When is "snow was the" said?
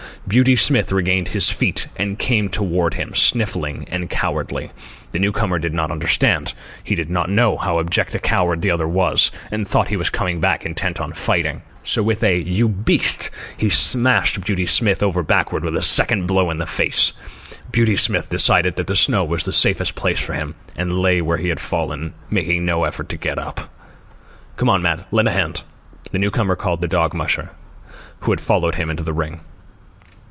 18.95-19.51